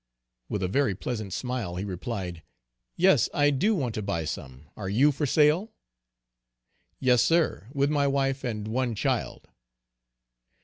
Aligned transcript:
With 0.49 0.63
a 0.63 0.67
very 0.67 0.95
pleasant 0.95 1.31
smile, 1.31 1.75
he 1.75 1.85
replied, 1.85 2.41
"Yes, 2.97 3.29
I 3.35 3.51
do 3.51 3.75
want 3.75 3.93
to 3.93 4.01
buy 4.01 4.25
some, 4.25 4.65
are 4.75 4.89
you 4.89 5.11
for 5.11 5.27
sale?" 5.27 5.73
"Yes 6.99 7.21
sir, 7.21 7.67
with 7.71 7.91
my 7.91 8.07
wife 8.07 8.43
and 8.43 8.67
one 8.67 8.95
child." 8.95 9.47